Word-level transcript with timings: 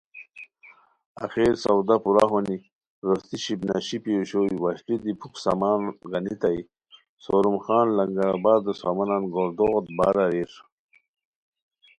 آخر 1.23 1.49
سودا 1.63 1.95
پورا 2.03 2.25
ہونی 2.31 2.57
روشتی 3.07 3.37
شیپ 3.43 3.61
نا 3.67 3.75
شیپی 3.87 4.11
اوشوئے 4.17 4.51
وشلی 4.63 4.95
دی 5.03 5.11
پُھک 5.19 5.33
سامان 5.43 5.79
گانیتائے 6.09 6.61
سوروم 7.23 7.57
خان 7.63 7.87
لنگر 7.97 8.27
آبادو 8.35 8.73
سامانن 8.81 9.23
گوردوغوت 9.33 9.85
بار 9.97 10.15
اریر 10.25 10.51